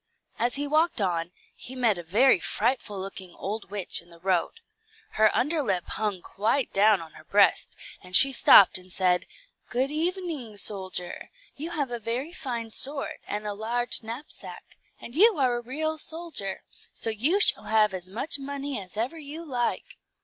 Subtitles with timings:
[0.39, 4.53] As he walked on, he met a very frightful looking old witch in the road.
[5.11, 9.27] Her under lip hung quite down on her breast, and she stopped and said,
[9.69, 15.37] "Good evening, soldier; you have a very fine sword, and a large knapsack, and you
[15.37, 19.99] are a real soldier; so you shall have as much money as ever you like."